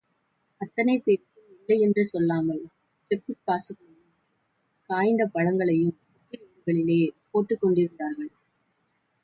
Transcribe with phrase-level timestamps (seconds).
[0.61, 2.63] அத்தனை பேருக்கும் இல்லையென்று சொல்லாமல்,
[3.11, 4.15] செப்புக் காசுகளையும்,
[4.89, 7.01] காய்ந்த பழங்களையும் பிச்சையோடுகளிலே
[7.31, 8.31] போட்டுக் கொண்டிருந்தார்கள்.